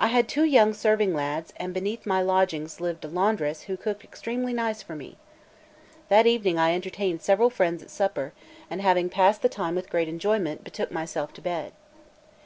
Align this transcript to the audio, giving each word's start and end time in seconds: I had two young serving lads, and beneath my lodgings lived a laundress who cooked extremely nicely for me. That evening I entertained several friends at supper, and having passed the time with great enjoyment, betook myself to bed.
I 0.00 0.08
had 0.08 0.26
two 0.26 0.42
young 0.42 0.72
serving 0.74 1.14
lads, 1.14 1.52
and 1.58 1.72
beneath 1.72 2.06
my 2.06 2.20
lodgings 2.20 2.80
lived 2.80 3.04
a 3.04 3.08
laundress 3.08 3.62
who 3.70 3.76
cooked 3.76 4.02
extremely 4.02 4.52
nicely 4.52 4.84
for 4.84 4.96
me. 4.96 5.16
That 6.08 6.26
evening 6.26 6.58
I 6.58 6.74
entertained 6.74 7.22
several 7.22 7.50
friends 7.50 7.80
at 7.80 7.88
supper, 7.90 8.32
and 8.68 8.82
having 8.82 9.08
passed 9.08 9.42
the 9.42 9.48
time 9.48 9.76
with 9.76 9.90
great 9.90 10.08
enjoyment, 10.08 10.64
betook 10.64 10.90
myself 10.90 11.32
to 11.34 11.40
bed. 11.40 11.72